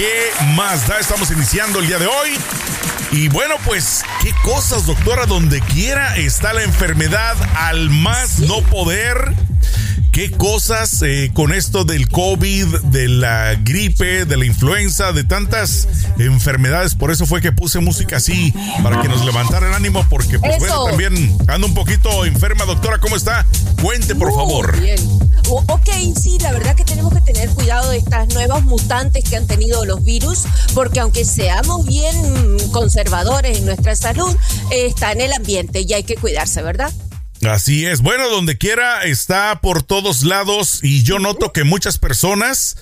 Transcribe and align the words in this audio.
¿qué 0.00 0.44
más 0.54 0.88
da? 0.88 0.98
Estamos 0.98 1.30
iniciando 1.30 1.78
el 1.78 1.86
día 1.86 1.98
de 1.98 2.06
hoy. 2.06 2.30
Y 3.12 3.28
bueno, 3.28 3.56
pues, 3.66 4.02
¿qué 4.22 4.32
cosas, 4.42 4.86
doctora? 4.86 5.26
Donde 5.26 5.60
quiera 5.60 6.16
está 6.16 6.54
la 6.54 6.62
enfermedad 6.62 7.36
al 7.54 7.90
más 7.90 8.38
no 8.38 8.62
poder 8.62 9.34
qué 10.10 10.30
cosas 10.30 11.02
eh, 11.02 11.30
con 11.34 11.52
esto 11.52 11.84
del 11.84 12.08
COVID, 12.08 12.78
de 12.84 13.08
la 13.08 13.56
gripe, 13.56 14.24
de 14.24 14.36
la 14.38 14.46
influenza, 14.46 15.12
de 15.12 15.24
tantas 15.24 15.86
enfermedades. 16.18 16.94
Por 16.94 17.10
eso 17.10 17.26
fue 17.26 17.42
que 17.42 17.52
puse 17.52 17.78
música 17.80 18.16
así, 18.16 18.54
para 18.82 19.02
que 19.02 19.08
nos 19.08 19.22
levantara 19.26 19.68
el 19.68 19.74
ánimo, 19.74 20.06
porque 20.08 20.38
pues 20.38 20.58
bueno, 20.60 20.86
también 20.86 21.36
ando 21.46 21.66
un 21.66 21.74
poquito 21.74 22.24
enferma, 22.24 22.64
doctora. 22.64 22.98
¿Cómo 23.00 23.16
está? 23.16 23.44
Cuente, 23.82 24.14
por 24.14 24.34
favor. 24.34 24.80
Bien. 24.80 25.29
Ok, 25.48 25.90
sí, 26.20 26.38
la 26.40 26.52
verdad 26.52 26.74
que 26.76 26.84
tenemos 26.84 27.12
que 27.12 27.20
tener 27.20 27.48
cuidado 27.50 27.90
de 27.90 27.98
estas 27.98 28.28
nuevas 28.34 28.62
mutantes 28.62 29.24
que 29.28 29.36
han 29.36 29.46
tenido 29.46 29.84
los 29.84 30.04
virus, 30.04 30.44
porque 30.74 31.00
aunque 31.00 31.24
seamos 31.24 31.86
bien 31.86 32.14
conservadores 32.72 33.58
en 33.58 33.66
nuestra 33.66 33.96
salud, 33.96 34.34
está 34.70 35.12
en 35.12 35.20
el 35.20 35.32
ambiente 35.32 35.84
y 35.86 35.92
hay 35.92 36.04
que 36.04 36.16
cuidarse, 36.16 36.62
¿verdad? 36.62 36.92
Así 37.48 37.86
es. 37.86 38.02
Bueno, 38.02 38.28
donde 38.28 38.58
quiera 38.58 39.04
está 39.04 39.60
por 39.62 39.82
todos 39.82 40.24
lados 40.24 40.80
y 40.82 41.02
yo 41.02 41.18
noto 41.18 41.52
que 41.52 41.64
muchas 41.64 41.96
personas 41.96 42.76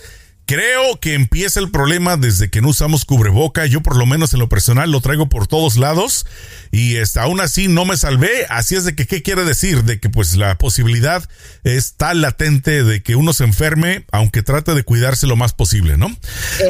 Creo 0.48 0.98
que 0.98 1.12
empieza 1.12 1.60
el 1.60 1.70
problema 1.70 2.16
desde 2.16 2.48
que 2.48 2.62
no 2.62 2.68
usamos 2.68 3.04
cubreboca. 3.04 3.66
Yo 3.66 3.82
por 3.82 3.98
lo 3.98 4.06
menos 4.06 4.32
en 4.32 4.40
lo 4.40 4.48
personal 4.48 4.90
lo 4.90 5.02
traigo 5.02 5.28
por 5.28 5.46
todos 5.46 5.76
lados 5.76 6.24
y 6.72 6.96
este, 6.96 7.20
aún 7.20 7.42
así 7.42 7.68
no 7.68 7.84
me 7.84 7.98
salvé. 7.98 8.46
Así 8.48 8.74
es 8.74 8.86
de 8.86 8.94
que, 8.94 9.06
¿qué 9.06 9.22
quiere 9.22 9.44
decir? 9.44 9.84
De 9.84 10.00
que 10.00 10.08
pues 10.08 10.36
la 10.36 10.56
posibilidad 10.56 11.22
es 11.64 11.96
tan 11.96 12.22
latente 12.22 12.82
de 12.82 13.02
que 13.02 13.14
uno 13.14 13.34
se 13.34 13.44
enferme, 13.44 14.06
aunque 14.10 14.42
trate 14.42 14.74
de 14.74 14.84
cuidarse 14.84 15.26
lo 15.26 15.36
más 15.36 15.52
posible, 15.52 15.98
¿no? 15.98 16.16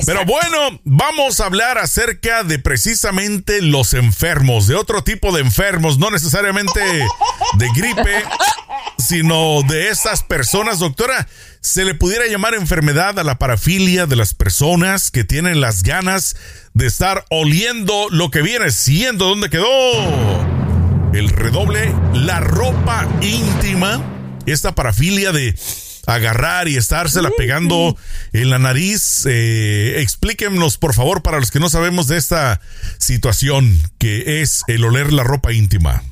Pero 0.04 0.24
bueno, 0.24 0.80
vamos 0.82 1.38
a 1.38 1.46
hablar 1.46 1.78
acerca 1.78 2.42
de 2.42 2.58
precisamente 2.58 3.62
los 3.62 3.94
enfermos, 3.94 4.66
de 4.66 4.74
otro 4.74 5.04
tipo 5.04 5.30
de 5.30 5.42
enfermos, 5.42 5.98
no 6.00 6.10
necesariamente 6.10 6.80
de 6.80 7.68
gripe, 7.76 8.24
sino 8.98 9.62
de 9.62 9.88
esas 9.88 10.22
personas, 10.22 10.80
doctora 10.80 11.28
se 11.60 11.84
le 11.84 11.94
pudiera 11.94 12.26
llamar 12.26 12.54
enfermedad 12.54 13.18
a 13.18 13.24
la 13.24 13.38
parafilia 13.38 14.06
de 14.06 14.16
las 14.16 14.34
personas 14.34 15.10
que 15.10 15.24
tienen 15.24 15.60
las 15.60 15.82
ganas 15.82 16.36
de 16.74 16.86
estar 16.86 17.24
oliendo 17.30 18.08
lo 18.10 18.30
que 18.30 18.42
viene 18.42 18.70
siendo 18.70 19.26
donde 19.26 19.50
quedó 19.50 19.66
el 21.14 21.30
redoble, 21.30 21.94
la 22.12 22.40
ropa 22.40 23.08
íntima, 23.22 24.02
esta 24.46 24.74
parafilia 24.74 25.32
de 25.32 25.54
agarrar 26.06 26.68
y 26.68 26.76
estársela 26.76 27.30
pegando 27.36 27.96
en 28.32 28.50
la 28.50 28.58
nariz. 28.58 29.24
Eh, 29.26 30.00
explíquenos, 30.00 30.78
por 30.78 30.94
favor, 30.94 31.22
para 31.22 31.38
los 31.38 31.50
que 31.50 31.60
no 31.60 31.68
sabemos 31.68 32.08
de 32.08 32.16
esta 32.16 32.60
situación 32.98 33.78
que 33.98 34.42
es 34.42 34.62
el 34.68 34.84
oler 34.84 35.12
la 35.12 35.24
ropa 35.24 35.52
íntima. 35.52 36.02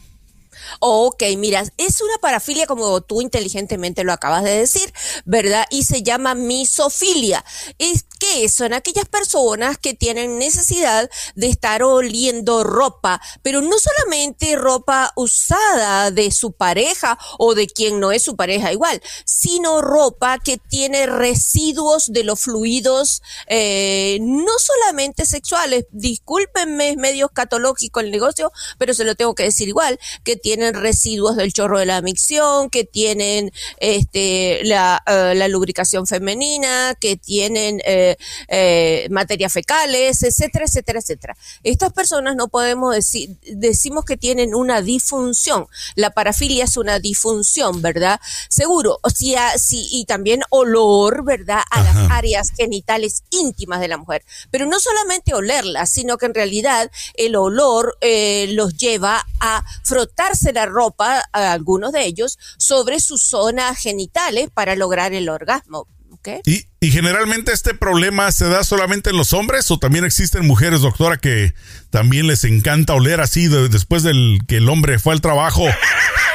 Ok, 0.80 1.22
mira, 1.36 1.64
es 1.76 2.00
una 2.00 2.18
parafilia 2.20 2.66
como 2.66 3.00
tú 3.00 3.20
inteligentemente 3.20 4.04
lo 4.04 4.12
acabas 4.12 4.44
de 4.44 4.58
decir, 4.58 4.92
¿verdad? 5.24 5.66
Y 5.70 5.84
se 5.84 6.02
llama 6.02 6.34
misofilia. 6.34 7.44
Es 7.78 8.06
que 8.18 8.48
son 8.48 8.72
aquellas 8.72 9.06
personas 9.06 9.78
que 9.78 9.94
tienen 9.94 10.38
necesidad 10.38 11.08
de 11.34 11.46
estar 11.46 11.82
oliendo 11.82 12.64
ropa, 12.64 13.20
pero 13.42 13.62
no 13.62 13.76
solamente 13.78 14.56
ropa 14.56 15.12
usada 15.14 16.10
de 16.10 16.30
su 16.32 16.52
pareja 16.52 17.18
o 17.38 17.54
de 17.54 17.68
quien 17.68 18.00
no 18.00 18.10
es 18.10 18.22
su 18.22 18.34
pareja 18.34 18.72
igual, 18.72 19.00
sino 19.24 19.82
ropa 19.82 20.38
que 20.38 20.58
tiene 20.58 21.06
residuos 21.06 22.06
de 22.08 22.24
los 22.24 22.40
fluidos, 22.40 23.22
eh, 23.46 24.18
no 24.20 24.52
solamente 24.58 25.26
sexuales, 25.26 25.86
discúlpenme, 25.92 26.90
es 26.90 26.96
medio 26.96 27.26
escatológico 27.26 28.00
el 28.00 28.10
negocio, 28.10 28.50
pero 28.78 28.94
se 28.94 29.04
lo 29.04 29.14
tengo 29.14 29.34
que 29.34 29.44
decir 29.44 29.68
igual, 29.68 29.98
que 30.24 30.36
tiene 30.36 30.56
tienen 30.56 30.74
residuos 30.74 31.36
del 31.36 31.52
chorro 31.52 31.78
de 31.78 31.84
la 31.84 32.00
micción, 32.00 32.70
que 32.70 32.84
tienen 32.84 33.52
este, 33.76 34.60
la, 34.64 35.02
eh, 35.06 35.34
la 35.34 35.48
lubricación 35.48 36.06
femenina, 36.06 36.96
que 36.98 37.18
tienen 37.18 37.82
eh, 37.84 38.05
eh, 38.48 39.06
materias 39.10 39.52
fecales, 39.52 40.22
etcétera, 40.22 40.64
etcétera, 40.66 41.00
etcétera. 41.00 41.36
Estas 41.62 41.92
personas 41.92 42.36
no 42.36 42.48
podemos 42.48 42.94
decir, 42.94 43.36
decimos 43.52 44.04
que 44.04 44.16
tienen 44.16 44.54
una 44.54 44.80
disfunción. 44.82 45.66
La 45.94 46.10
parafilia 46.10 46.64
es 46.64 46.76
una 46.76 46.98
disfunción, 46.98 47.82
¿verdad? 47.82 48.20
Seguro, 48.48 48.98
o 49.02 49.10
sea, 49.10 49.58
sí, 49.58 49.88
y 49.90 50.04
también 50.04 50.42
olor, 50.50 51.24
¿verdad? 51.24 51.62
A 51.70 51.82
las 51.82 52.10
áreas 52.10 52.50
genitales 52.50 53.24
íntimas 53.30 53.80
de 53.80 53.88
la 53.88 53.96
mujer. 53.96 54.24
Pero 54.50 54.66
no 54.66 54.80
solamente 54.80 55.34
olerlas, 55.34 55.90
sino 55.90 56.18
que 56.18 56.26
en 56.26 56.34
realidad 56.34 56.90
el 57.14 57.36
olor 57.36 57.96
los 58.48 58.76
lleva 58.76 59.26
a 59.40 59.64
frotarse 59.82 60.52
la 60.52 60.66
ropa, 60.66 61.24
a 61.32 61.52
algunos 61.52 61.92
de 61.92 62.04
ellos, 62.04 62.38
sobre 62.58 63.00
sus 63.00 63.22
zonas 63.22 63.78
genitales 63.78 64.48
para 64.52 64.76
lograr 64.76 65.12
el 65.12 65.28
orgasmo. 65.28 65.86
¿Y, 66.44 66.64
¿Y 66.78 66.90
generalmente 66.90 67.52
este 67.52 67.74
problema 67.74 68.30
se 68.32 68.46
da 68.48 68.62
solamente 68.62 69.08
en 69.10 69.16
los 69.16 69.32
hombres 69.32 69.70
o 69.70 69.78
también 69.78 70.04
existen 70.04 70.46
mujeres, 70.46 70.82
doctora, 70.82 71.16
que 71.16 71.54
también 71.90 72.26
les 72.26 72.44
encanta 72.44 72.92
oler 72.92 73.20
así 73.22 73.48
después 73.48 74.02
del 74.02 74.40
que 74.46 74.58
el 74.58 74.68
hombre 74.68 74.98
fue 74.98 75.14
al 75.14 75.22
trabajo 75.22 75.64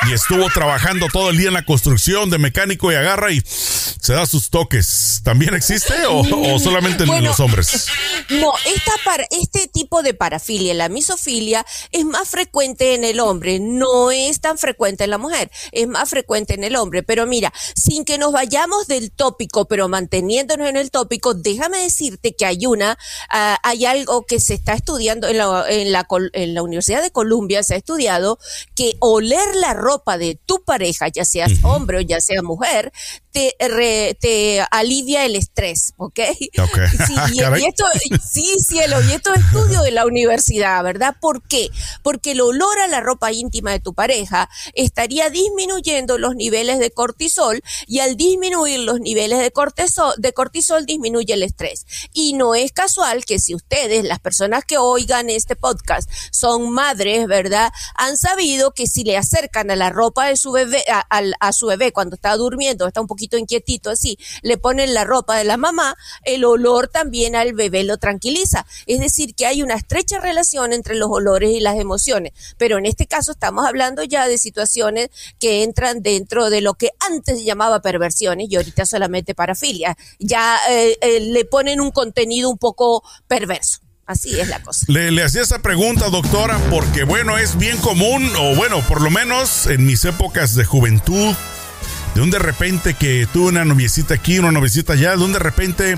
y 0.09 0.13
estuvo 0.13 0.49
trabajando 0.49 1.07
todo 1.11 1.29
el 1.29 1.37
día 1.37 1.49
en 1.49 1.53
la 1.53 1.63
construcción 1.63 2.29
de 2.29 2.39
mecánico 2.39 2.91
y 2.91 2.95
agarra 2.95 3.31
y 3.31 3.41
se 3.45 4.13
da 4.13 4.25
sus 4.25 4.49
toques. 4.49 5.21
¿También 5.23 5.53
existe 5.53 5.93
o, 6.07 6.23
solamente 6.59 7.03
en 7.03 7.23
los 7.23 7.39
hombres? 7.39 7.87
No, 8.29 8.51
esta 8.65 8.91
para, 9.05 9.25
este 9.29 9.67
tipo 9.67 10.01
de 10.01 10.13
parafilia, 10.13 10.73
la 10.73 10.89
misofilia, 10.89 11.65
es 11.91 12.05
más 12.05 12.29
frecuente 12.29 12.95
en 12.95 13.03
el 13.03 13.19
hombre, 13.19 13.59
no 13.59 14.11
es 14.11 14.41
tan 14.41 14.57
frecuente 14.57 15.03
en 15.03 15.11
la 15.11 15.17
mujer, 15.17 15.51
es 15.71 15.87
más 15.87 16.09
frecuente 16.09 16.55
en 16.55 16.63
el 16.63 16.75
hombre. 16.75 17.03
Pero 17.03 17.27
mira, 17.27 17.53
sin 17.75 18.03
que 18.05 18.17
nos 18.17 18.31
vayamos 18.31 18.87
del 18.87 19.11
tópico, 19.11 19.67
pero 19.67 19.87
manteniéndonos 20.41 20.69
en 20.69 20.77
el 20.77 20.91
tópico, 20.91 21.33
déjame 21.33 21.79
decirte 21.79 22.33
que 22.35 22.45
hay 22.45 22.65
una, 22.65 22.97
ah, 23.29 23.57
hay 23.63 23.85
algo 23.85 24.25
que 24.25 24.39
se 24.39 24.53
está 24.53 24.73
estudiando 24.73 25.27
en 25.27 25.37
la, 25.37 25.65
en 25.69 25.91
la, 25.91 26.07
en 26.33 26.53
la 26.53 26.63
Universidad 26.63 27.01
de 27.01 27.11
Columbia, 27.11 27.63
se 27.63 27.75
ha 27.75 27.77
estudiado 27.77 28.39
que 28.75 28.95
oler 28.99 29.55
la 29.55 29.73
ropa 29.73 30.17
de 30.17 30.39
tu 30.45 30.63
pareja, 30.63 31.07
ya 31.07 31.25
seas 31.25 31.51
hombre 31.63 31.99
o 31.99 32.01
ya 32.01 32.21
sea 32.21 32.41
mujer, 32.41 32.91
te, 33.31 33.55
te 34.19 34.65
alivia 34.71 35.25
el 35.25 35.35
estrés, 35.35 35.93
¿ok? 35.97 36.19
Sí, 37.07 37.15
y, 37.33 37.41
esto, 37.65 37.85
sí, 38.31 38.55
cielo, 38.59 38.97
y 39.01 39.13
esto 39.13 39.33
es 39.33 39.41
estudio 39.41 39.81
de 39.81 39.91
la 39.91 40.05
universidad, 40.05 40.83
¿verdad? 40.83 41.15
¿Por 41.19 41.41
qué? 41.47 41.69
Porque 42.03 42.31
el 42.31 42.41
olor 42.41 42.79
a 42.79 42.87
la 42.87 43.01
ropa 43.01 43.31
íntima 43.31 43.71
de 43.71 43.79
tu 43.79 43.93
pareja 43.93 44.49
estaría 44.73 45.29
disminuyendo 45.29 46.17
los 46.17 46.35
niveles 46.35 46.79
de 46.79 46.91
cortisol 46.91 47.61
y 47.87 47.99
al 47.99 48.15
disminuir 48.15 48.79
los 48.79 48.99
niveles 48.99 49.39
de 49.39 49.51
cortisol, 49.51 50.13
de 50.21 50.33
cortisol 50.33 50.85
disminuye 50.85 51.33
el 51.33 51.43
estrés. 51.43 51.85
Y 52.13 52.33
no 52.33 52.55
es 52.55 52.71
casual 52.71 53.25
que 53.25 53.39
si 53.39 53.55
ustedes, 53.55 54.03
las 54.03 54.19
personas 54.19 54.63
que 54.65 54.77
oigan 54.77 55.29
este 55.29 55.55
podcast, 55.55 56.09
son 56.31 56.71
madres, 56.71 57.27
¿verdad? 57.27 57.71
Han 57.95 58.17
sabido 58.17 58.71
que 58.71 58.87
si 58.87 59.03
le 59.03 59.17
acercan 59.17 59.71
a 59.71 59.75
la 59.75 59.89
ropa 59.89 60.27
de 60.27 60.37
su 60.37 60.51
bebé, 60.51 60.83
a, 60.89 61.05
a 61.39 61.53
su 61.53 61.67
bebé 61.67 61.91
cuando 61.91 62.15
está 62.15 62.35
durmiendo, 62.35 62.87
está 62.87 63.01
un 63.01 63.07
poquito 63.07 63.37
inquietito 63.37 63.89
así, 63.89 64.17
le 64.41 64.57
ponen 64.57 64.93
la 64.93 65.03
ropa 65.03 65.37
de 65.37 65.43
la 65.43 65.57
mamá, 65.57 65.95
el 66.23 66.45
olor 66.45 66.87
también 66.87 67.35
al 67.35 67.53
bebé 67.53 67.83
lo 67.83 67.97
tranquiliza. 67.97 68.65
Es 68.85 68.99
decir, 68.99 69.35
que 69.35 69.45
hay 69.45 69.61
una 69.61 69.75
estrecha 69.75 70.19
relación 70.19 70.73
entre 70.73 70.95
los 70.95 71.09
olores 71.09 71.51
y 71.51 71.59
las 71.59 71.77
emociones. 71.77 72.33
Pero 72.57 72.77
en 72.77 72.85
este 72.85 73.07
caso 73.07 73.31
estamos 73.31 73.65
hablando 73.65 74.03
ya 74.03 74.27
de 74.27 74.37
situaciones 74.37 75.09
que 75.39 75.63
entran 75.63 76.01
dentro 76.01 76.49
de 76.49 76.61
lo 76.61 76.73
que 76.75 76.89
antes 76.99 77.39
se 77.39 77.43
llamaba 77.43 77.81
perversiones 77.81 78.47
y 78.49 78.55
ahorita 78.55 78.85
solamente 78.85 79.35
parafilia. 79.35 79.97
Ya 80.19 80.57
eh, 80.69 80.97
eh, 81.01 81.19
le 81.19 81.45
ponen 81.45 81.81
un 81.81 81.91
contenido 81.91 82.49
un 82.49 82.57
poco 82.57 83.03
perverso. 83.27 83.79
Así 84.05 84.39
es 84.39 84.49
la 84.49 84.61
cosa. 84.61 84.85
Le, 84.89 85.11
le, 85.11 85.23
hacía 85.23 85.41
esa 85.41 85.59
pregunta, 85.59 86.09
doctora, 86.09 86.59
porque 86.69 87.03
bueno, 87.03 87.37
es 87.37 87.57
bien 87.57 87.77
común, 87.77 88.29
o 88.37 88.55
bueno, 88.55 88.81
por 88.87 89.01
lo 89.01 89.09
menos 89.09 89.67
en 89.67 89.85
mis 89.85 90.03
épocas 90.03 90.55
de 90.55 90.65
juventud, 90.65 91.33
de 92.15 92.21
un 92.21 92.29
de 92.29 92.39
repente 92.39 92.93
que 92.93 93.27
tuve 93.31 93.49
una 93.49 93.63
noviecita 93.63 94.15
aquí, 94.15 94.39
una 94.39 94.51
noviecita 94.51 94.93
allá, 94.93 95.15
de 95.15 95.23
un 95.23 95.31
de 95.31 95.39
repente 95.39 95.97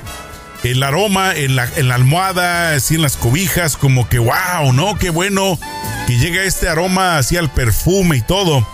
el 0.64 0.82
aroma 0.84 1.34
en 1.36 1.56
la, 1.56 1.68
en 1.76 1.88
la 1.88 1.96
almohada, 1.96 2.76
así 2.76 2.96
en 2.96 3.02
las 3.02 3.18
cobijas, 3.18 3.78
como 3.78 4.08
que 4.08 4.20
wow, 4.20 4.72
¿no? 4.74 4.98
Qué 4.98 5.10
bueno 5.10 5.60
que 6.08 6.18
llega 6.18 6.44
este 6.44 6.70
aroma 6.70 7.18
así 7.18 7.38
al 7.38 7.52
perfume 7.52 8.18
y 8.18 8.22
todo. 8.22 8.68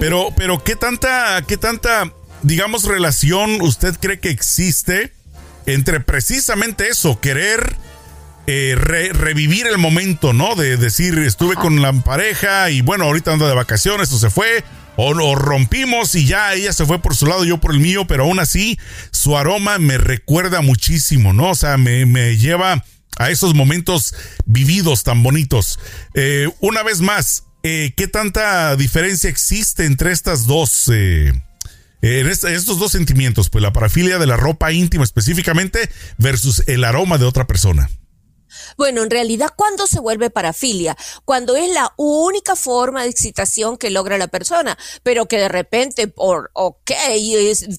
Pero, 0.00 0.28
pero, 0.36 0.64
¿qué 0.64 0.74
tanta, 0.74 1.42
qué 1.46 1.58
tanta, 1.58 2.10
digamos, 2.42 2.84
relación 2.84 3.60
usted 3.60 3.96
cree 4.00 4.20
que 4.20 4.30
existe 4.30 5.12
entre 5.66 6.00
precisamente 6.00 6.88
eso, 6.88 7.20
querer 7.20 7.76
eh, 8.46 8.74
revivir 8.76 9.66
el 9.66 9.78
momento, 9.78 10.32
¿no? 10.32 10.54
De 10.56 10.76
decir, 10.76 11.18
estuve 11.18 11.54
con 11.54 11.82
la 11.82 11.92
pareja 11.92 12.70
y 12.70 12.80
bueno, 12.80 13.04
ahorita 13.04 13.32
ando 13.32 13.46
de 13.46 13.54
vacaciones 13.54 14.12
o 14.12 14.18
se 14.18 14.30
fue, 14.30 14.64
o, 14.96 15.34
rompimos 15.34 16.14
y 16.14 16.26
ya 16.26 16.52
ella 16.54 16.72
se 16.72 16.84
fue 16.84 17.00
por 17.00 17.14
su 17.14 17.26
lado, 17.26 17.44
yo 17.44 17.58
por 17.58 17.72
el 17.72 17.80
mío, 17.80 18.06
pero 18.06 18.24
aún 18.24 18.38
así 18.38 18.78
su 19.12 19.36
aroma 19.36 19.78
me 19.78 19.98
recuerda 19.98 20.60
muchísimo, 20.60 21.32
¿no? 21.32 21.50
O 21.50 21.54
sea, 21.54 21.76
me, 21.76 22.06
me 22.06 22.36
lleva 22.36 22.84
a 23.18 23.30
esos 23.30 23.54
momentos 23.54 24.14
vividos 24.46 25.04
tan 25.04 25.22
bonitos. 25.22 25.78
Eh, 26.14 26.48
una 26.60 26.82
vez 26.82 27.00
más, 27.00 27.44
eh, 27.62 27.92
¿qué 27.96 28.08
tanta 28.08 28.76
diferencia 28.76 29.30
existe 29.30 29.84
entre 29.84 30.12
estas 30.12 30.46
dos... 30.46 30.90
Eh, 30.92 31.32
estos 32.00 32.78
dos 32.78 32.92
sentimientos, 32.92 33.50
pues 33.50 33.62
la 33.62 33.72
parafilia 33.72 34.18
de 34.18 34.26
la 34.26 34.36
ropa 34.36 34.72
íntima 34.72 35.04
específicamente 35.04 35.90
versus 36.18 36.64
el 36.66 36.84
aroma 36.84 37.18
de 37.18 37.26
otra 37.26 37.46
persona. 37.46 37.90
Bueno, 38.76 39.02
en 39.02 39.10
realidad, 39.10 39.50
¿cuándo 39.56 39.86
se 39.86 40.00
vuelve 40.00 40.30
parafilia? 40.30 40.96
Cuando 41.24 41.56
es 41.56 41.70
la 41.70 41.92
única 41.96 42.56
forma 42.56 43.02
de 43.02 43.08
excitación 43.08 43.76
que 43.76 43.90
logra 43.90 44.18
la 44.18 44.28
persona, 44.28 44.78
pero 45.02 45.26
que 45.26 45.38
de 45.38 45.48
repente, 45.48 46.08
por, 46.08 46.50
ok, 46.54 46.90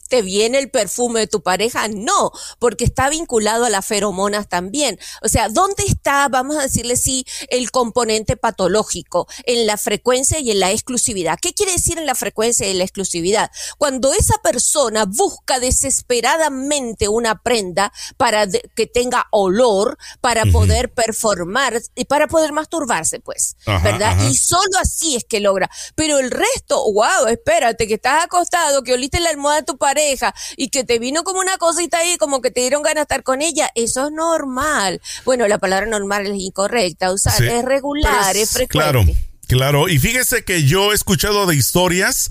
te 0.09 0.21
viene 0.21 0.59
el 0.59 0.69
perfume 0.69 1.21
de 1.21 1.27
tu 1.27 1.41
pareja, 1.41 1.87
no, 1.87 2.31
porque 2.59 2.83
está 2.83 3.09
vinculado 3.09 3.65
a 3.65 3.69
las 3.69 3.85
feromonas 3.85 4.49
también. 4.49 4.99
O 5.21 5.27
sea, 5.27 5.49
¿dónde 5.49 5.83
está, 5.85 6.27
vamos 6.29 6.57
a 6.57 6.63
decirle 6.63 6.95
sí, 6.95 7.25
el 7.49 7.71
componente 7.71 8.37
patológico? 8.37 9.27
En 9.45 9.65
la 9.67 9.77
frecuencia 9.77 10.39
y 10.39 10.51
en 10.51 10.59
la 10.59 10.71
exclusividad. 10.71 11.37
¿Qué 11.41 11.53
quiere 11.53 11.73
decir 11.73 11.97
en 11.97 12.05
la 12.05 12.15
frecuencia 12.15 12.67
y 12.67 12.71
en 12.71 12.77
la 12.77 12.83
exclusividad? 12.83 13.51
Cuando 13.77 14.13
esa 14.13 14.37
persona 14.43 15.05
busca 15.05 15.59
desesperadamente 15.59 17.07
una 17.07 17.41
prenda 17.41 17.91
para 18.17 18.47
que 18.47 18.87
tenga 18.87 19.27
olor, 19.31 19.97
para 20.21 20.45
poder 20.45 20.80
performar 20.89 21.81
y 21.95 22.05
para 22.05 22.27
poder 22.27 22.51
masturbarse, 22.53 23.19
pues, 23.19 23.55
¿verdad? 23.65 24.17
Y 24.29 24.35
solo 24.35 24.77
así 24.81 25.15
es 25.15 25.25
que 25.25 25.39
logra. 25.39 25.69
Pero 25.95 26.19
el 26.19 26.31
resto, 26.31 26.83
wow, 26.93 27.27
espérate, 27.29 27.87
que 27.87 27.95
estás 27.95 28.25
acostado, 28.25 28.83
que 28.83 28.93
oliste 28.93 29.19
la 29.19 29.29
almohada 29.29 29.61
de 29.61 29.65
tu 29.65 29.77
pareja 29.77 30.33
y 30.57 30.69
que 30.69 30.83
te 30.83 30.99
vino 30.99 31.23
como 31.23 31.39
una 31.39 31.57
cosita 31.57 31.99
ahí, 31.99 32.17
como 32.17 32.41
que 32.41 32.51
te 32.51 32.61
dieron 32.61 32.81
ganas 32.81 32.95
de 32.95 33.01
estar 33.03 33.23
con 33.23 33.41
ella, 33.41 33.69
eso 33.75 34.07
es 34.07 34.11
normal. 34.11 35.01
Bueno, 35.25 35.47
la 35.47 35.57
palabra 35.57 35.85
normal 35.85 36.27
es 36.27 36.35
incorrecta, 36.35 37.11
usar 37.11 37.41
es 37.43 37.65
regular, 37.65 38.35
es, 38.35 38.51
frecuente. 38.51 38.91
Claro, 38.91 39.05
claro. 39.47 39.89
Y 39.89 39.99
fíjese 39.99 40.43
que 40.43 40.63
yo 40.63 40.91
he 40.91 40.95
escuchado 40.95 41.45
de 41.45 41.55
historias 41.55 42.29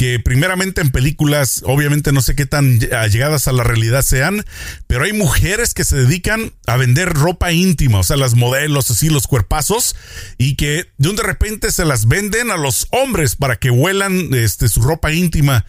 que 0.00 0.18
primeramente 0.18 0.80
en 0.80 0.88
películas, 0.88 1.62
obviamente 1.66 2.10
no 2.10 2.22
sé 2.22 2.34
qué 2.34 2.46
tan 2.46 2.80
llegadas 2.80 3.48
a 3.48 3.52
la 3.52 3.64
realidad 3.64 4.00
sean, 4.00 4.46
pero 4.86 5.04
hay 5.04 5.12
mujeres 5.12 5.74
que 5.74 5.84
se 5.84 5.94
dedican 5.94 6.54
a 6.66 6.78
vender 6.78 7.10
ropa 7.10 7.52
íntima, 7.52 7.98
o 7.98 8.02
sea, 8.02 8.16
las 8.16 8.34
modelos, 8.34 8.90
así, 8.90 9.10
los 9.10 9.26
cuerpazos, 9.26 9.94
y 10.38 10.56
que 10.56 10.86
de 10.96 11.10
un 11.10 11.16
de 11.16 11.22
repente 11.22 11.70
se 11.70 11.84
las 11.84 12.08
venden 12.08 12.50
a 12.50 12.56
los 12.56 12.86
hombres 12.92 13.36
para 13.36 13.56
que 13.56 13.68
huelan 13.68 14.32
este, 14.32 14.68
su 14.68 14.80
ropa 14.80 15.12
íntima. 15.12 15.66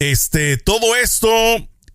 Este, 0.00 0.58
todo 0.58 0.94
esto, 0.94 1.30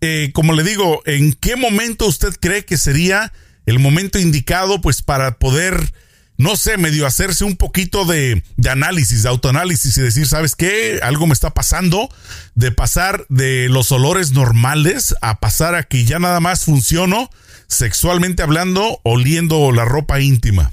eh, 0.02 0.31
como 0.34 0.54
le 0.54 0.63
digo, 0.63 1.04
¿en 1.06 1.34
qué 1.34 1.58
momento 1.58 2.08
usted 2.08 2.34
cree 2.42 2.66
que 2.66 2.80
sería 2.80 3.34
el 3.68 3.78
momento 3.78 4.18
indicado, 4.18 4.81
pues, 4.81 5.04
para 5.04 5.38
poder 5.38 5.94
no 6.42 6.56
sé, 6.56 6.78
medio 6.78 7.06
hacerse 7.06 7.44
un 7.44 7.56
poquito 7.56 8.04
de, 8.06 8.42
análisis, 8.68 9.22
de 9.24 9.30
autoanálisis 9.30 9.96
y 9.96 10.02
decir, 10.02 10.28
¿sabes 10.28 10.56
qué? 10.56 11.00
Algo 11.04 11.28
me 11.28 11.34
está 11.34 11.52
pasando, 11.52 12.10
de 12.56 12.72
pasar 12.72 13.26
de 13.30 13.70
los 13.70 13.92
olores 13.92 14.32
normales 14.32 15.16
a 15.22 15.40
pasar 15.40 15.76
a 15.76 15.84
que 15.84 16.04
ya 16.04 16.18
nada 16.18 16.40
más 16.40 16.66
funciono 16.66 17.30
sexualmente 17.68 18.42
hablando, 18.42 19.00
oliendo 19.04 19.72
la 19.72 19.86
ropa 19.86 20.20
íntima. 20.20 20.72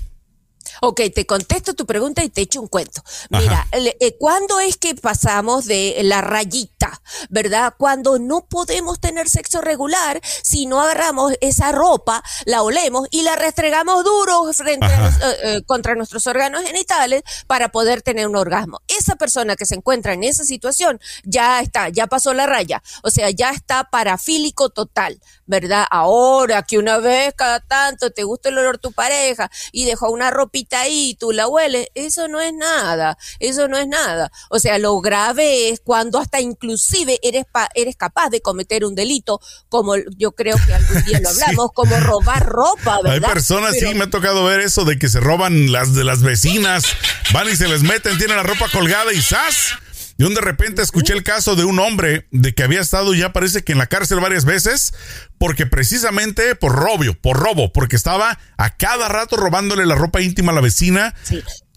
Ok, 0.80 1.00
te 1.14 1.26
contesto 1.26 1.75
tu 1.75 1.86
pregunta 1.86 2.22
y 2.25 2.28
te 2.28 2.42
echo 2.42 2.60
un 2.60 2.69
cuento. 2.69 3.02
Mira, 3.30 3.66
eh, 3.72 4.16
¿cuándo 4.19 4.60
es 4.60 4.76
que 4.76 4.94
pasamos 4.94 5.66
de 5.66 5.98
la 6.02 6.20
rayita, 6.20 7.00
verdad? 7.30 7.75
Cuando 7.76 8.19
no 8.19 8.46
podemos 8.46 9.00
tener 9.00 9.28
sexo 9.28 9.60
regular 9.60 10.20
si 10.42 10.66
no 10.66 10.80
agarramos 10.80 11.32
esa 11.40 11.72
ropa, 11.72 12.22
la 12.44 12.62
olemos 12.62 13.08
y 13.10 13.22
la 13.22 13.36
restregamos 13.36 14.04
duro 14.04 14.52
frente 14.52 14.86
a 14.86 15.08
eh, 15.08 15.36
eh, 15.42 15.62
contra 15.66 15.94
nuestros 15.94 16.26
órganos 16.26 16.62
genitales 16.62 17.22
para 17.46 17.70
poder 17.70 18.02
tener 18.02 18.26
un 18.26 18.36
orgasmo. 18.36 18.80
Esa 18.88 19.16
persona 19.16 19.56
que 19.56 19.66
se 19.66 19.75
encuentra 19.75 20.12
en 20.12 20.25
esa 20.25 20.44
situación 20.44 21.00
ya 21.25 21.60
está, 21.60 21.88
ya 21.88 22.06
pasó 22.06 22.34
la 22.34 22.46
raya, 22.46 22.82
o 23.02 23.10
sea, 23.10 23.30
ya 23.30 23.50
está 23.50 23.84
parafílico 23.90 24.70
total, 24.70 25.20
¿verdad? 25.49 25.87
Ahora 25.91 26.62
que 26.62 26.79
una 26.79 26.99
vez 26.99 27.35
cada 27.37 27.59
tanto 27.61 28.11
te 28.11 28.23
gusta 28.23 28.50
el 28.50 28.59
olor 28.59 28.77
de 28.77 28.83
tu 28.83 28.93
pareja 28.93 29.50
y 29.73 29.87
dejó 29.87 30.11
una 30.11 30.31
ropita 30.31 30.83
ahí 30.83 31.11
y 31.11 31.15
tú 31.15 31.33
la 31.33 31.49
hueles, 31.49 31.89
eso 31.95 32.29
no 32.29 32.41
es 32.41 32.53
nada, 32.53 33.19
eso 33.41 33.67
no 33.67 33.79
es 33.79 33.89
nada. 33.89 34.31
O 34.50 34.61
sea, 34.61 34.79
lo 34.79 35.00
grave 35.00 35.71
es 35.71 35.81
cuando 35.81 36.19
hasta 36.19 36.41
inclusive 36.41 37.19
eres, 37.23 37.47
eres 37.75 37.97
capaz 37.97 38.29
de 38.29 38.43
cometer 38.43 38.85
un 38.85 38.95
delito, 38.95 39.41
como 39.69 39.97
yo 40.17 40.33
creo 40.33 40.56
que 40.67 40.75
algún 40.75 41.05
día 41.05 41.21
lo 41.21 41.29
hablamos, 41.31 41.73
como 41.73 41.99
robar 41.99 42.47
ropa, 42.47 43.00
¿verdad? 43.03 43.29
Hay 43.29 43.35
personas, 43.35 43.75
sí, 43.75 43.95
me 43.95 44.05
ha 44.05 44.11
tocado 44.11 44.45
ver 44.45 44.61
eso 44.61 44.85
de 44.85 44.99
que 44.99 45.09
se 45.09 45.19
roban 45.19 45.73
las 45.73 45.95
de 45.95 46.05
las 46.05 46.23
vecinas, 46.23 46.85
van 47.33 47.49
y 47.49 47.56
se 47.56 47.69
les 47.69 47.83
meten, 47.83 48.19
tienen 48.19 48.37
la 48.37 48.43
ropa 48.43 48.69
colgada 48.71 49.12
y 49.15 49.23
¡zas! 49.23 49.79
Y 50.19 50.25
un 50.25 50.35
de 50.35 50.41
repente 50.41 50.82
escuché 50.82 51.12
el 51.12 51.23
caso 51.23 51.55
de 51.55 51.65
un 51.65 51.79
hombre 51.79 52.26
de 52.32 52.53
que 52.53 52.65
había 52.65 52.81
estado 52.81 53.15
ya 53.15 53.32
parece 53.32 53.62
que 53.62 53.70
en 53.70 53.79
la 53.79 53.87
cárcel 53.87 54.19
varias 54.19 54.44
veces 54.44 54.93
porque 55.38 55.65
precisamente 55.65 56.56
por 56.56 56.73
robo, 56.73 57.15
por 57.15 57.38
robo, 57.38 57.73
porque 57.73 57.94
estaba 57.94 58.37
a 58.56 58.76
cada 58.76 59.09
rato 59.09 59.37
robándole 59.37 59.87
la 59.87 59.94
ropa 59.94 60.20
íntima 60.20 60.50
a 60.50 60.56
la 60.56 60.61
vecina. 60.61 61.15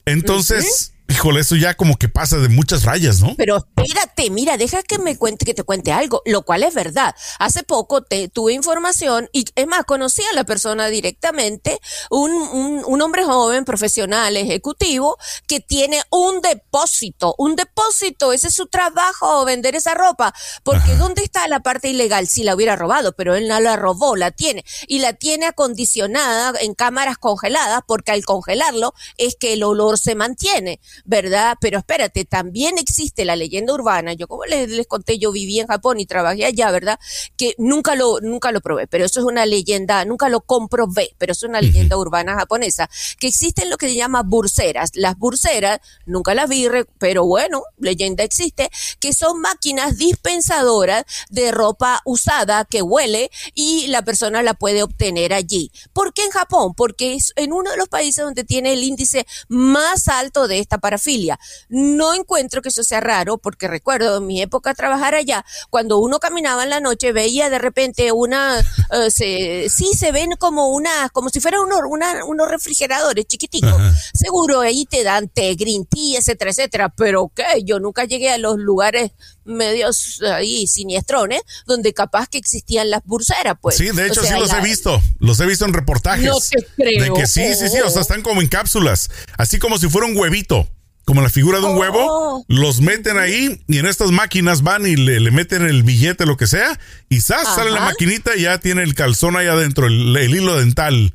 Entonces, 0.06 0.91
Híjole, 1.12 1.42
eso 1.42 1.58
ya 1.58 1.74
como 1.74 1.98
que 1.98 2.08
pasa 2.08 2.38
de 2.38 2.48
muchas 2.48 2.86
rayas, 2.86 3.20
¿no? 3.20 3.36
Pero 3.36 3.68
espérate, 3.76 4.30
mira, 4.30 4.56
deja 4.56 4.82
que 4.82 4.98
me 4.98 5.18
cuente, 5.18 5.44
que 5.44 5.54
te 5.54 5.64
cuente 5.64 5.92
algo, 5.92 6.22
lo 6.26 6.44
cual 6.44 6.64
es 6.64 6.74
verdad. 6.74 7.14
Hace 7.38 7.64
poco 7.64 8.02
te, 8.02 8.30
tuve 8.30 8.54
información 8.54 9.30
y 9.34 9.44
es 9.56 9.68
más, 9.68 9.84
conocí 9.84 10.22
a 10.32 10.36
la 10.36 10.46
persona 10.46 10.88
directamente, 10.88 11.82
un, 12.10 12.32
un, 12.32 13.02
hombre 13.02 13.26
joven, 13.26 13.66
profesional, 13.66 14.38
ejecutivo, 14.38 15.18
que 15.48 15.60
tiene 15.60 16.02
un 16.12 16.40
depósito, 16.40 17.36
un 17.38 17.58
depósito, 17.58 18.32
ese 18.32 18.48
es 18.48 18.54
su 18.54 18.68
trabajo, 18.68 19.44
vender 19.44 19.76
esa 19.76 19.94
ropa, 19.94 20.34
porque 20.64 20.96
¿dónde 20.96 21.24
está 21.24 21.46
la 21.50 21.60
parte 21.60 21.90
ilegal? 21.90 22.28
Si 22.28 22.44
la 22.44 22.56
hubiera 22.56 22.78
robado, 22.78 23.12
pero 23.18 23.36
él 23.36 23.50
no 23.50 23.60
la 23.60 23.76
robó, 23.76 24.16
la 24.16 24.32
tiene, 24.32 24.64
y 24.88 25.00
la 25.00 25.12
tiene 25.12 25.48
acondicionada 25.48 26.58
en 26.62 26.74
cámaras 26.74 27.18
congeladas, 27.18 27.82
porque 27.86 28.14
al 28.14 28.24
congelarlo 28.24 28.94
es 29.18 29.36
que 29.36 29.52
el 29.54 29.64
olor 29.64 29.98
se 29.98 30.16
mantiene. 30.16 30.80
¿Verdad? 31.06 31.58
Pero 31.60 31.80
espérate, 31.80 32.26
también 32.26 32.78
existe 32.78 33.26
la 33.26 33.36
leyenda 33.36 33.74
urbana. 33.74 34.14
Yo 34.14 34.28
como 34.28 34.46
les, 34.46 34.70
les 34.70 34.88
conté, 34.88 35.18
yo 35.20 35.32
viví 35.32 35.60
en 35.60 35.68
Japón 35.68 36.00
y 36.00 36.06
trabajé 36.06 36.46
allá, 36.46 36.72
¿verdad? 36.72 37.00
Que 37.38 37.56
nunca 37.58 37.96
lo, 37.96 38.20
nunca 38.22 38.52
lo 38.52 38.62
probé, 38.62 38.88
pero 38.88 39.06
eso 39.06 39.20
es 39.20 39.26
una 39.26 39.46
leyenda, 39.46 40.04
nunca 40.06 40.30
lo 40.30 40.42
comprobé, 40.42 41.16
pero 41.18 41.34
es 41.34 41.44
una 41.44 41.62
leyenda 41.62 41.98
urbana 41.98 42.36
japonesa, 42.36 42.90
que 43.20 43.28
existen 43.28 43.70
lo 43.70 43.78
que 43.78 43.88
se 43.88 43.96
llama 43.96 44.24
burseras. 44.24 44.92
Las 44.96 45.18
burseras, 45.18 45.80
nunca 46.06 46.34
las 46.34 46.50
vi, 46.50 46.68
pero 46.98 47.26
bueno, 47.26 47.64
leyenda 47.78 48.24
existe, 48.24 48.70
que 49.00 49.14
son 49.14 49.40
máquinas 49.42 49.98
dispensadoras 49.98 51.06
de 51.30 51.52
ropa 51.52 52.02
usada 52.06 52.66
que 52.66 52.82
huele 52.82 53.32
y 53.54 53.88
la 53.88 54.04
persona 54.04 54.42
la 54.42 54.54
puede 54.54 54.84
obtener 54.84 55.34
allí. 55.34 55.72
¿Por 55.94 56.14
qué 56.14 56.24
en 56.26 56.32
Japón? 56.32 56.74
Porque 56.76 57.16
es 57.16 57.34
en 57.36 57.54
uno 57.54 57.72
de 57.72 57.78
los 57.78 57.90
países 57.90 58.24
donde 58.24 58.44
tiene 58.44 58.74
el 58.74 58.84
índice 58.84 59.26
más 59.48 60.08
alto 60.08 60.48
de 60.48 60.60
esta 60.60 60.78
parafilia. 60.92 61.40
No 61.70 62.14
encuentro 62.14 62.62
que 62.62 62.70
eso 62.70 62.84
sea 62.84 63.00
raro 63.00 63.38
porque 63.38 63.68
recuerdo 63.68 64.18
en 64.18 64.28
mi 64.28 64.42
época 64.42 64.74
trabajar 64.74 65.16
allá, 65.16 65.46
cuando 65.70 66.00
uno 66.00 66.20
caminaba 66.20 66.64
en 66.64 66.70
la 66.70 66.82
noche 66.82 67.14
veía 67.14 67.50
de 67.50 67.60
repente 67.60 68.12
una, 68.12 68.60
eh, 68.60 69.70
sí 69.70 69.92
se 69.98 70.12
ven 70.12 70.32
como 70.38 70.70
una, 70.70 71.10
como 71.10 71.30
si 71.30 71.40
fueran 71.40 71.62
unos, 71.62 71.80
unos 72.28 72.50
refrigeradores 72.50 73.26
chiquiticos. 73.26 73.82
Seguro 74.14 74.60
ahí 74.60 74.86
te 74.86 75.04
dan 75.04 75.30
té, 75.30 75.56
green 75.56 75.86
tea, 75.86 76.20
etcétera, 76.20 76.52
etcétera. 76.52 76.90
Pero 76.90 77.32
que 77.34 77.44
yo 77.64 77.80
nunca 77.80 78.04
llegué 78.04 78.32
a 78.32 78.38
los 78.38 78.58
lugares 78.58 79.12
medios 79.44 80.22
ahí 80.22 80.68
siniestrones 80.68 81.42
donde 81.66 81.94
capaz 81.94 82.28
que 82.28 82.38
existían 82.38 82.90
las 82.90 83.04
burseras, 83.06 83.56
pues. 83.62 83.78
Sí, 83.78 83.90
de 83.92 84.08
hecho 84.08 84.24
sí 84.24 84.34
los 84.38 84.52
he 84.52 84.62
visto, 84.62 85.02
los 85.20 85.40
he 85.40 85.46
visto 85.46 85.66
en 85.66 85.74
reportajes. 85.74 86.26
No 86.26 86.38
te 86.40 86.66
creo. 86.76 87.04
De 87.16 87.22
que 87.22 87.28
sí, 87.28 87.56
sí, 87.56 87.70
sí, 87.70 87.80
o 87.80 87.90
sea, 87.90 88.02
están 88.02 88.22
como 88.22 88.42
en 88.42 88.48
cápsulas, 88.48 89.10
así 89.38 89.58
como 89.58 89.78
si 89.78 89.90
fuera 89.90 90.08
un 90.08 90.18
huevito 90.18 90.68
como 91.12 91.22
la 91.22 91.30
figura 91.30 91.60
de 91.60 91.66
un 91.66 91.78
huevo, 91.78 92.08
oh. 92.10 92.46
los 92.48 92.80
meten 92.80 93.18
ahí 93.18 93.60
y 93.68 93.80
en 93.80 93.86
estas 93.86 94.12
máquinas 94.12 94.62
van 94.62 94.86
y 94.86 94.96
le, 94.96 95.30
meten 95.30 95.64
el 95.64 95.84
billete, 95.84 96.26
lo 96.26 96.38
que 96.38 96.48
sea, 96.48 96.80
y 97.10 97.20
¡zas! 97.20 97.54
sale 97.54 97.70
la 97.70 97.82
maquinita 97.82 98.32
y 98.38 98.44
ya 98.44 98.60
tiene 98.60 98.82
el 98.82 98.96
calzón 98.96 99.36
ahí 99.36 99.48
adentro, 99.48 99.88
el, 99.88 100.16
hilo 100.16 100.58
dental. 100.58 101.14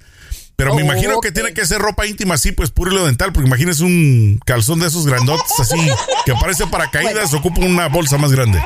Pero 0.54 0.74
me 0.74 0.82
imagino 0.82 1.18
que 1.22 1.32
tiene 1.32 1.54
que 1.54 1.64
ser 1.64 1.78
ropa 1.78 2.06
íntima 2.06 2.34
así, 2.34 2.52
pues 2.52 2.70
puro 2.70 2.92
hilo 2.92 3.06
dental, 3.06 3.32
porque 3.32 3.46
imagínese 3.46 3.84
un 3.84 4.38
calzón 4.44 4.80
de 4.80 4.88
esos 4.88 5.06
grandotes 5.06 5.58
así, 5.58 5.80
que 6.26 6.34
parece 6.34 6.66
paracaídas, 6.70 7.32
ocupa 7.32 7.62
una 7.62 7.88
bolsa 7.88 8.18
más 8.18 8.32
grande. 8.32 8.62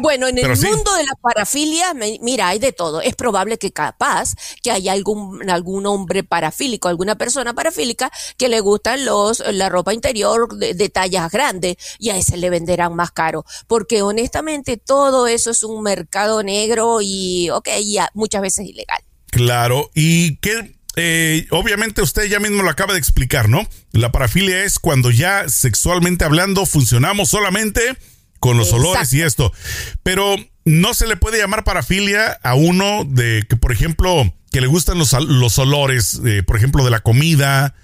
Bueno, 0.00 0.28
en 0.28 0.38
el 0.38 0.46
mundo 0.48 0.94
de 0.94 1.04
la 1.04 1.14
parafilia, 1.20 1.94
mira, 2.20 2.48
hay 2.48 2.58
de 2.58 2.72
todo. 2.72 3.00
Es 3.00 3.14
probable 3.14 3.58
que 3.58 3.72
capaz 3.72 4.34
que 4.62 4.70
haya 4.70 4.92
algún, 4.92 5.48
algún 5.50 5.86
hombre 5.86 6.24
parafílico, 6.24 6.88
alguna 6.88 7.16
persona 7.16 7.54
parafílica 7.54 8.10
que 8.36 8.48
le 8.48 8.60
gustan 8.60 9.04
los, 9.04 9.40
la 9.52 9.68
ropa 9.68 9.94
interior 9.94 10.56
de, 10.56 10.88
tallas 10.88 11.30
grandes 11.30 11.76
y 11.98 12.10
a 12.10 12.16
ese 12.16 12.36
le 12.36 12.50
venderán 12.50 12.94
más 12.94 13.10
caro. 13.10 13.44
Porque 13.66 14.02
honestamente 14.02 14.76
todo 14.76 15.26
eso 15.26 15.50
es 15.50 15.62
un 15.62 15.82
mercado 15.82 16.42
negro 16.42 17.00
y, 17.02 17.50
ok, 17.50 17.68
y 17.80 17.98
muchas 18.14 18.42
veces 18.42 18.66
ilegal. 18.66 19.02
Claro, 19.30 19.90
y 19.94 20.36
que 20.36 20.78
eh, 20.96 21.46
obviamente 21.50 22.02
usted 22.02 22.24
ya 22.24 22.40
mismo 22.40 22.62
lo 22.62 22.70
acaba 22.70 22.94
de 22.94 22.98
explicar, 22.98 23.48
¿no? 23.48 23.68
La 23.92 24.10
parafilia 24.10 24.64
es 24.64 24.78
cuando 24.78 25.10
ya 25.10 25.48
sexualmente 25.48 26.24
hablando 26.24 26.66
funcionamos 26.66 27.28
solamente 27.28 27.96
con 28.40 28.56
los 28.56 28.72
olores 28.72 29.12
y 29.12 29.22
esto. 29.22 29.52
Pero 30.02 30.36
no 30.64 30.94
se 30.94 31.06
le 31.06 31.16
puede 31.16 31.38
llamar 31.38 31.64
parafilia 31.64 32.38
a 32.42 32.54
uno 32.54 33.04
de 33.06 33.44
que, 33.48 33.56
por 33.56 33.72
ejemplo, 33.72 34.32
que 34.50 34.60
le 34.60 34.66
gustan 34.66 34.98
los, 34.98 35.12
los 35.12 35.58
olores, 35.58 36.20
eh, 36.24 36.42
por 36.42 36.56
ejemplo, 36.56 36.84
de 36.84 36.90
la 36.90 37.00
comida, 37.00 37.74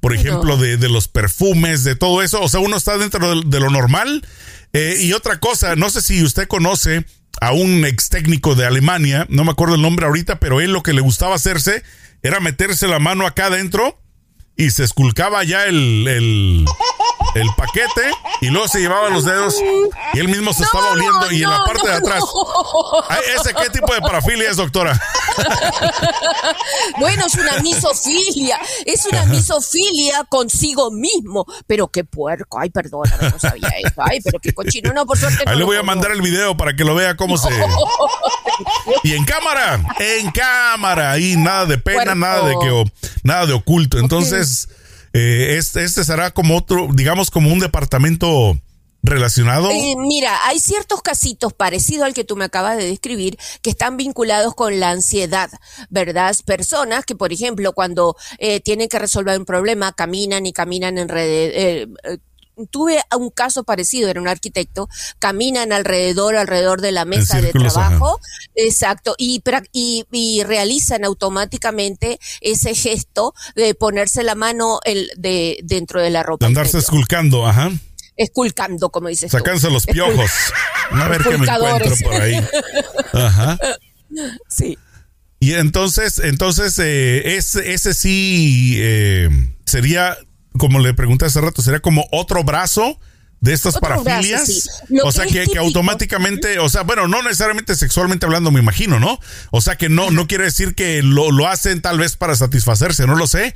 por 0.00 0.14
ejemplo, 0.14 0.58
de, 0.58 0.76
los 0.90 1.08
perfumes, 1.08 1.82
de 1.82 1.96
todo 1.96 2.22
eso. 2.22 2.42
O 2.42 2.48
sea, 2.48 2.60
uno 2.60 2.76
está 2.76 2.98
dentro 2.98 3.40
de, 3.40 3.60
lo 3.60 3.70
normal. 3.70 4.26
Eh, 4.74 4.98
y 5.00 5.14
otra 5.14 5.40
cosa, 5.40 5.76
no 5.76 5.88
sé 5.88 6.02
si 6.02 6.22
usted 6.22 6.46
conoce 6.46 7.06
a 7.40 7.52
un 7.52 7.84
ex 7.86 8.10
técnico 8.10 8.54
de 8.54 8.66
Alemania, 8.66 9.26
no 9.30 9.44
me 9.44 9.52
acuerdo 9.52 9.76
el 9.76 9.82
nombre 9.82 10.06
ahorita, 10.06 10.38
pero 10.40 10.60
él 10.60 10.72
lo 10.72 10.82
que 10.82 10.92
le 10.92 11.00
gustaba 11.00 11.34
hacerse 11.34 11.82
era 12.22 12.40
meterse 12.40 12.86
la 12.86 12.98
mano 12.98 13.26
acá 13.26 13.46
adentro 13.46 13.98
y 14.56 14.70
se 14.70 14.84
esculcaba 14.84 15.42
ya 15.44 15.64
el, 15.64 16.06
el, 16.08 16.64
el 17.34 17.48
paquete 17.56 18.10
y 18.40 18.48
luego 18.48 18.68
se 18.68 18.80
llevaba 18.80 19.08
los 19.10 19.24
dedos 19.24 19.56
y 20.14 20.18
él 20.20 20.28
mismo 20.28 20.52
se 20.52 20.62
estaba 20.62 20.90
oliendo 20.90 21.30
y 21.32 21.42
en 21.42 21.50
la 21.50 21.64
parte 21.64 21.88
de 21.88 21.94
atrás. 21.94 22.22
¿Ese 23.36 23.54
qué 23.54 23.70
tipo 23.70 23.92
de 23.94 24.00
parafilia 24.00 24.50
es, 24.50 24.56
doctora? 24.56 25.00
bueno, 26.98 27.26
es 27.26 27.34
una 27.34 27.58
misofilia, 27.62 28.58
es 28.84 29.06
una 29.06 29.26
misofilia 29.26 30.24
consigo 30.28 30.90
mismo, 30.90 31.46
pero 31.66 31.88
qué 31.88 32.04
puerco, 32.04 32.58
ay, 32.58 32.70
perdón, 32.70 33.08
no 33.20 33.38
sabía 33.38 33.68
eso, 33.84 34.02
ay, 34.02 34.20
pero 34.22 34.38
qué 34.40 34.52
cochino, 34.52 34.92
no, 34.92 35.06
por 35.06 35.18
suerte. 35.18 35.44
Ahí 35.46 35.58
le 35.58 35.64
voy 35.64 35.76
a 35.76 35.82
mandar 35.82 36.12
el 36.12 36.22
video 36.22 36.56
para 36.56 36.74
que 36.74 36.84
lo 36.84 36.94
vea 36.94 37.16
cómo 37.16 37.36
se... 37.36 37.48
Y 39.02 39.14
en 39.14 39.24
cámara, 39.24 39.84
en 39.98 40.30
cámara, 40.30 41.18
y 41.18 41.36
nada 41.36 41.66
de 41.66 41.78
pena, 41.78 42.14
nada 42.14 42.48
de 42.48 42.54
que, 42.60 42.92
nada 43.22 43.46
de 43.46 43.52
oculto, 43.52 43.98
entonces... 43.98 44.68
Eh, 45.16 45.58
este, 45.58 45.84
este 45.84 46.02
será 46.02 46.32
como 46.32 46.56
otro, 46.56 46.88
digamos, 46.92 47.30
como 47.30 47.52
un 47.52 47.60
departamento 47.60 48.58
relacionado? 49.04 49.70
Eh, 49.70 49.94
mira, 49.98 50.46
hay 50.46 50.58
ciertos 50.58 51.02
casitos 51.02 51.52
parecidos 51.52 52.06
al 52.06 52.14
que 52.14 52.24
tú 52.24 52.36
me 52.36 52.44
acabas 52.44 52.76
de 52.76 52.84
describir 52.84 53.38
que 53.62 53.70
están 53.70 53.96
vinculados 53.96 54.54
con 54.54 54.80
la 54.80 54.90
ansiedad, 54.90 55.50
¿verdad? 55.90 56.34
Personas 56.44 57.04
que, 57.04 57.14
por 57.14 57.32
ejemplo, 57.32 57.72
cuando 57.72 58.16
eh, 58.38 58.60
tienen 58.60 58.88
que 58.88 58.98
resolver 58.98 59.38
un 59.38 59.44
problema, 59.44 59.92
caminan 59.92 60.46
y 60.46 60.52
caminan 60.52 60.98
en 60.98 61.08
redes 61.08 61.88
tuve 62.70 63.00
un 63.16 63.30
caso 63.30 63.64
parecido, 63.64 64.08
era 64.08 64.20
un 64.20 64.28
arquitecto, 64.28 64.88
caminan 65.18 65.72
alrededor, 65.72 66.36
alrededor 66.36 66.80
de 66.80 66.92
la 66.92 67.04
mesa 67.04 67.40
de 67.40 67.52
trabajo, 67.52 68.20
exacto, 68.54 69.14
y, 69.18 69.42
y, 69.72 70.42
realizan 70.44 71.04
automáticamente 71.04 72.18
ese 72.40 72.74
gesto 72.74 73.34
de 73.56 73.74
ponerse 73.74 74.22
la 74.22 74.34
mano 74.34 74.80
el, 74.84 75.10
de, 75.16 75.58
dentro 75.64 76.00
de 76.00 76.10
la 76.10 76.22
ropa. 76.22 76.44
De 76.44 76.48
andarse 76.48 76.78
esculcando, 76.78 77.46
ajá. 77.46 77.70
Esculcando, 78.16 78.90
como 78.90 79.08
dices 79.08 79.32
Sacanse 79.32 79.70
los 79.70 79.86
piojos. 79.86 80.30
A 80.90 81.08
ver 81.08 81.22
qué 81.22 81.38
me 81.38 81.46
encuentro 81.46 81.96
por 82.02 82.14
ahí. 82.14 82.40
Ajá. 83.12 83.58
Sí. 84.48 84.78
Y 85.40 85.54
entonces, 85.54 86.20
entonces, 86.20 86.78
eh, 86.78 87.36
ese, 87.36 87.72
ese 87.72 87.92
sí 87.92 88.76
eh, 88.78 89.28
sería 89.66 90.16
como 90.58 90.78
le 90.78 90.94
pregunté 90.94 91.24
hace 91.26 91.40
rato, 91.40 91.62
sería 91.62 91.80
como 91.80 92.06
otro 92.12 92.44
brazo 92.44 92.98
de 93.40 93.52
estas 93.52 93.78
parafilias. 93.78 94.82
O 95.04 95.12
sea, 95.12 95.26
que, 95.26 95.44
que, 95.46 95.58
automáticamente, 95.58 96.58
o 96.58 96.68
sea, 96.68 96.82
bueno, 96.82 97.08
no 97.08 97.22
necesariamente 97.22 97.74
sexualmente 97.74 98.24
hablando, 98.24 98.50
me 98.50 98.60
imagino, 98.60 98.98
¿no? 98.98 99.18
O 99.50 99.60
sea, 99.60 99.76
que 99.76 99.88
no, 99.90 100.10
no 100.10 100.26
quiere 100.26 100.44
decir 100.44 100.74
que 100.74 101.02
lo, 101.02 101.30
lo 101.30 101.46
hacen 101.46 101.82
tal 101.82 101.98
vez 101.98 102.16
para 102.16 102.36
satisfacerse, 102.36 103.06
no 103.06 103.16
lo 103.16 103.26
sé, 103.26 103.54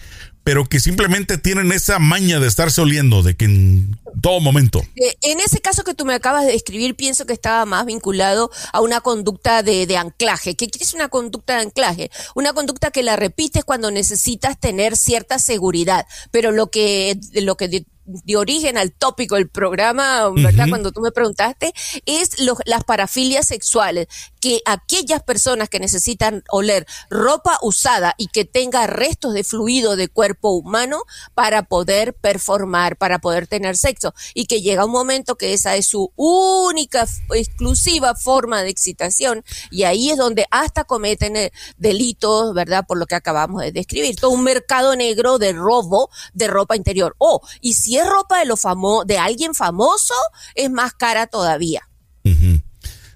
pero 0.48 0.66
que 0.66 0.80
simplemente 0.80 1.36
tienen 1.36 1.72
esa 1.72 1.98
maña 1.98 2.40
de 2.40 2.48
estarse 2.48 2.80
oliendo, 2.80 3.22
de 3.22 3.36
que 3.36 3.44
en 3.44 3.98
todo 4.22 4.40
momento. 4.40 4.80
Eh, 4.96 5.14
en 5.20 5.40
ese 5.40 5.60
caso 5.60 5.84
que 5.84 5.92
tú 5.92 6.06
me 6.06 6.14
acabas 6.14 6.46
de 6.46 6.52
describir, 6.52 6.96
pienso 6.96 7.26
que 7.26 7.34
estaba 7.34 7.66
más 7.66 7.84
vinculado 7.84 8.50
a 8.72 8.80
una 8.80 9.02
conducta 9.02 9.62
de, 9.62 9.86
de 9.86 9.98
anclaje. 9.98 10.56
¿Qué 10.56 10.70
es 10.80 10.94
una 10.94 11.10
conducta 11.10 11.56
de 11.56 11.64
anclaje? 11.64 12.10
Una 12.34 12.54
conducta 12.54 12.90
que 12.90 13.02
la 13.02 13.16
repites 13.16 13.62
cuando 13.62 13.90
necesitas 13.90 14.58
tener 14.58 14.96
cierta 14.96 15.38
seguridad, 15.38 16.06
pero 16.30 16.50
lo 16.50 16.70
que, 16.70 17.20
lo 17.34 17.58
que 17.58 17.84
de 18.08 18.36
origen 18.36 18.78
al 18.78 18.92
tópico 18.92 19.34
del 19.34 19.48
programa, 19.48 20.30
¿verdad? 20.30 20.66
Cuando 20.68 20.92
tú 20.92 21.00
me 21.00 21.12
preguntaste, 21.12 21.74
es 22.06 22.30
las 22.64 22.84
parafilias 22.84 23.46
sexuales, 23.46 24.08
que 24.40 24.62
aquellas 24.64 25.22
personas 25.22 25.68
que 25.68 25.78
necesitan 25.78 26.42
oler 26.50 26.86
ropa 27.10 27.58
usada 27.62 28.14
y 28.16 28.28
que 28.28 28.46
tenga 28.46 28.86
restos 28.86 29.34
de 29.34 29.44
fluido 29.44 29.96
de 29.96 30.08
cuerpo 30.08 30.50
humano 30.50 31.02
para 31.34 31.64
poder 31.64 32.14
performar, 32.14 32.96
para 32.96 33.18
poder 33.18 33.46
tener 33.46 33.76
sexo, 33.76 34.14
y 34.32 34.46
que 34.46 34.62
llega 34.62 34.86
un 34.86 34.92
momento 34.92 35.36
que 35.36 35.52
esa 35.52 35.76
es 35.76 35.86
su 35.86 36.10
única, 36.16 37.06
exclusiva 37.34 38.14
forma 38.14 38.62
de 38.62 38.70
excitación, 38.70 39.44
y 39.70 39.82
ahí 39.82 40.10
es 40.10 40.16
donde 40.16 40.46
hasta 40.50 40.84
cometen 40.84 41.36
eh, 41.36 41.52
delitos, 41.76 42.54
¿verdad? 42.54 42.84
Por 42.88 42.98
lo 42.98 43.06
que 43.06 43.16
acabamos 43.16 43.62
de 43.62 43.72
describir, 43.72 44.16
todo 44.16 44.30
un 44.30 44.44
mercado 44.44 44.96
negro 44.96 45.38
de 45.38 45.52
robo 45.52 46.10
de 46.32 46.46
ropa 46.48 46.74
interior. 46.74 47.14
Oh, 47.18 47.40
y 47.60 47.74
si 47.74 47.97
ropa 48.04 48.38
de 48.38 48.46
lo 48.46 48.56
famo 48.56 49.04
de 49.04 49.18
alguien 49.18 49.54
famoso, 49.54 50.14
es 50.54 50.70
más 50.70 50.92
cara 50.94 51.26
todavía. 51.26 51.82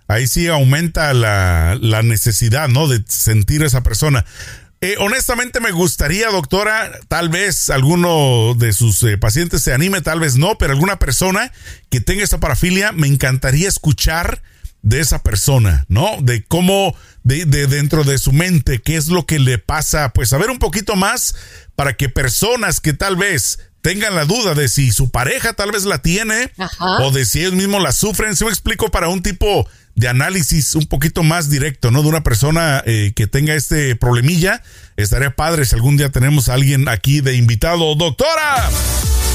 Ahí 0.08 0.26
sí 0.26 0.48
aumenta 0.48 1.14
la, 1.14 1.78
la, 1.80 2.02
necesidad, 2.02 2.68
¿no? 2.68 2.88
De 2.88 3.02
sentir 3.06 3.62
a 3.62 3.66
esa 3.66 3.82
persona. 3.82 4.24
Eh, 4.82 4.96
honestamente 4.98 5.60
me 5.60 5.70
gustaría, 5.70 6.28
doctora, 6.30 6.90
tal 7.06 7.28
vez 7.28 7.70
alguno 7.70 8.54
de 8.58 8.72
sus 8.72 9.00
eh, 9.04 9.16
pacientes 9.16 9.62
se 9.62 9.72
anime, 9.72 10.00
tal 10.00 10.18
vez 10.18 10.36
no, 10.36 10.58
pero 10.58 10.72
alguna 10.72 10.98
persona 10.98 11.52
que 11.88 12.00
tenga 12.00 12.24
esa 12.24 12.40
parafilia, 12.40 12.90
me 12.90 13.06
encantaría 13.06 13.68
escuchar 13.68 14.42
de 14.82 14.98
esa 14.98 15.22
persona, 15.22 15.86
¿no? 15.88 16.16
De 16.20 16.44
cómo, 16.44 16.96
de, 17.22 17.44
de, 17.44 17.68
dentro 17.68 18.02
de 18.02 18.18
su 18.18 18.32
mente, 18.32 18.82
qué 18.82 18.96
es 18.96 19.06
lo 19.06 19.24
que 19.24 19.38
le 19.38 19.58
pasa, 19.58 20.12
pues 20.12 20.30
saber 20.30 20.50
un 20.50 20.58
poquito 20.58 20.96
más 20.96 21.36
para 21.76 21.92
que 21.96 22.08
personas 22.08 22.80
que 22.80 22.92
tal 22.92 23.14
vez 23.14 23.60
tengan 23.82 24.14
la 24.14 24.24
duda 24.24 24.54
de 24.54 24.68
si 24.68 24.90
su 24.92 25.10
pareja 25.10 25.52
tal 25.52 25.72
vez 25.72 25.84
la 25.84 25.98
tiene 25.98 26.50
o 27.00 27.10
de 27.10 27.26
si 27.26 27.40
ellos 27.40 27.52
mismos 27.52 27.82
la 27.82 27.92
sufren. 27.92 28.34
Si 28.36 28.44
me 28.44 28.50
explico 28.50 28.90
para 28.90 29.08
un 29.08 29.22
tipo 29.22 29.68
de 29.94 30.08
análisis 30.08 30.74
un 30.74 30.86
poquito 30.86 31.22
más 31.22 31.50
directo, 31.50 31.90
¿no? 31.90 32.02
De 32.02 32.08
una 32.08 32.22
persona 32.22 32.82
eh, 32.86 33.12
que 33.14 33.26
tenga 33.26 33.54
este 33.54 33.94
problemilla. 33.96 34.62
Estaría 34.96 35.36
padre 35.36 35.64
si 35.64 35.74
algún 35.74 35.96
día 35.96 36.10
tenemos 36.10 36.48
a 36.48 36.54
alguien 36.54 36.88
aquí 36.88 37.20
de 37.20 37.34
invitado. 37.34 37.94
Doctora, 37.96 38.70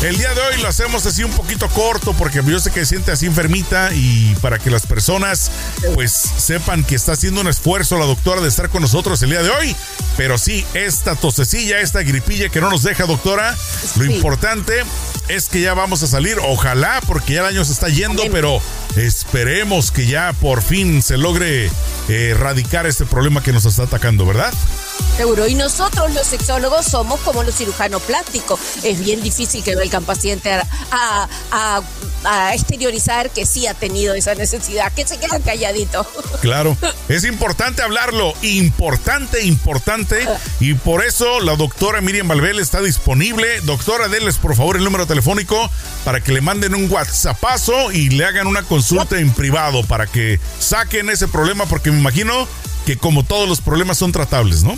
el 0.03 0.17
día 0.17 0.33
de 0.33 0.41
hoy 0.41 0.61
lo 0.61 0.67
hacemos 0.67 1.05
así 1.05 1.23
un 1.23 1.31
poquito 1.31 1.67
corto 1.69 2.13
porque 2.13 2.41
yo 2.45 2.59
sé 2.59 2.71
que 2.71 2.81
se 2.81 2.85
siente 2.87 3.11
así 3.11 3.25
enfermita 3.25 3.89
y 3.93 4.35
para 4.41 4.59
que 4.59 4.69
las 4.69 4.85
personas 4.85 5.51
pues 5.95 6.11
sepan 6.11 6.83
que 6.83 6.95
está 6.95 7.13
haciendo 7.13 7.41
un 7.41 7.47
esfuerzo 7.47 7.97
la 7.97 8.05
doctora 8.05 8.41
de 8.41 8.47
estar 8.47 8.69
con 8.69 8.81
nosotros 8.81 9.21
el 9.23 9.31
día 9.31 9.41
de 9.41 9.49
hoy. 9.49 9.75
Pero 10.15 10.37
sí, 10.37 10.65
esta 10.73 11.15
tosecilla, 11.15 11.79
esta 11.79 12.01
gripilla 12.03 12.49
que 12.49 12.61
no 12.61 12.69
nos 12.69 12.83
deja, 12.83 13.05
doctora, 13.05 13.55
lo 13.95 14.05
importante 14.05 14.83
es 15.29 15.49
que 15.49 15.61
ya 15.61 15.73
vamos 15.73 16.03
a 16.03 16.07
salir, 16.07 16.37
ojalá, 16.43 17.01
porque 17.07 17.33
ya 17.33 17.41
el 17.41 17.47
año 17.47 17.65
se 17.65 17.73
está 17.73 17.89
yendo, 17.89 18.23
pero 18.31 18.61
esperemos 18.95 19.91
que 19.91 20.07
ya 20.07 20.33
por 20.33 20.61
fin 20.61 21.01
se 21.01 21.17
logre 21.17 21.71
erradicar 22.07 22.85
este 22.85 23.05
problema 23.05 23.43
que 23.43 23.51
nos 23.51 23.65
está 23.65 23.83
atacando, 23.83 24.25
¿verdad? 24.25 24.53
Seguro. 25.17 25.47
Y 25.47 25.55
nosotros 25.55 26.13
los 26.13 26.27
sexólogos 26.27 26.85
somos 26.85 27.19
como 27.21 27.41
los 27.41 27.55
cirujanos 27.55 28.03
plásticos. 28.03 28.59
Es 28.83 28.99
bien 29.03 29.23
difícil 29.23 29.63
que 29.63 29.75
venga 29.75 29.97
el 29.97 30.05
paciente 30.05 30.51
a, 30.91 31.27
a, 31.51 32.53
exteriorizar 32.53 33.31
que 33.31 33.47
sí 33.47 33.65
ha 33.65 33.73
tenido 33.73 34.13
esa 34.13 34.35
necesidad, 34.35 34.93
que 34.93 35.07
se 35.07 35.17
quedan 35.17 35.41
calladitos. 35.41 36.05
Claro. 36.41 36.77
Es 37.09 37.23
importante 37.23 37.81
hablarlo. 37.81 38.31
Importante, 38.43 39.43
importante. 39.43 40.27
Y 40.59 40.75
por 40.75 41.03
eso 41.03 41.39
la 41.39 41.55
doctora 41.55 41.99
Miriam 41.99 42.27
Valvel 42.27 42.59
está 42.59 42.79
disponible. 42.79 43.59
Doctora, 43.61 44.07
denles 44.07 44.37
por 44.37 44.55
favor 44.55 44.77
el 44.77 44.83
número 44.83 45.07
telefónico 45.07 45.69
para 46.05 46.21
que 46.21 46.31
le 46.31 46.41
manden 46.41 46.75
un 46.75 46.91
WhatsAppazo 46.91 47.91
y 47.91 48.09
le 48.09 48.23
hagan 48.23 48.45
una 48.45 48.61
consulta 48.63 49.17
en 49.19 49.33
privado 49.33 49.83
para 49.83 50.05
que 50.05 50.39
saquen 50.59 51.09
ese 51.09 51.27
problema, 51.27 51.65
porque 51.65 51.91
me 51.91 51.99
imagino 51.99 52.47
que 52.85 52.97
como 52.97 53.23
todos 53.23 53.49
los 53.49 53.61
problemas 53.61 53.97
son 53.97 54.11
tratables, 54.11 54.63
¿no? 54.63 54.77